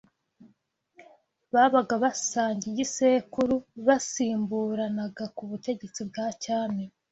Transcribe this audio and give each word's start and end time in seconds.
babaga 1.53 1.93
basangiye 2.03 2.71
igisekuru 2.73 3.55
basimburanaga 3.87 5.25
ku 5.35 5.43
butegetsi 5.49 6.01
bwa 6.09 6.25
cyami 6.43 6.83